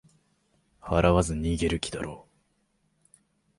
[0.81, 2.31] 払わず逃げる気だろう